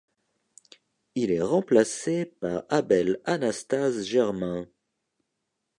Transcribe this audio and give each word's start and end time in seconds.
Il 1.13 1.29
est 1.29 1.43
remplacé 1.43 2.25
par 2.25 2.63
Abel-Anastase 2.69 4.01
Germain. 4.03 4.67